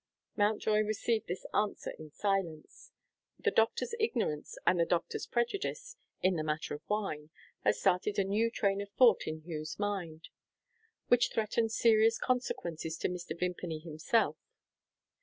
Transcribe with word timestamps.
Mountjoy 0.35 0.79
received 0.79 1.27
this 1.27 1.45
answer 1.53 1.91
in 1.91 2.09
silence. 2.09 2.89
The 3.37 3.51
doctor's 3.51 3.93
ignorance 3.99 4.57
and 4.65 4.79
the 4.79 4.85
doctor's 4.87 5.27
prejudice, 5.27 5.95
in 6.23 6.37
the 6.37 6.43
matter 6.43 6.73
of 6.73 6.81
wine, 6.89 7.29
had 7.59 7.75
started 7.75 8.17
a 8.17 8.23
new 8.23 8.49
train 8.49 8.81
of 8.81 8.89
thought 8.89 9.27
in 9.27 9.41
Hugh's 9.43 9.77
mind, 9.77 10.29
which 11.07 11.29
threatened 11.31 11.71
serious 11.71 12.17
consequences 12.17 12.97
to 12.97 13.09
Mr. 13.09 13.37
Vimpany 13.39 13.77
himself. 13.77 14.37